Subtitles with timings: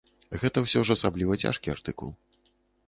[0.43, 2.11] Гэта ўсё ж асабліва цяжкі артыкул.